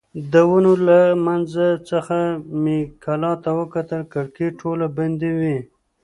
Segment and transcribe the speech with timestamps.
[0.31, 1.51] د ونو له منځ
[1.89, 2.17] څخه
[2.61, 5.57] مې کلا ته وکتل، کړکۍ ټولې بندې وې.